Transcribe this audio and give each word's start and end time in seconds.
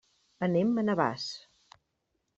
Anem 0.47 0.71
a 0.81 0.85
Navàs. 0.87 1.29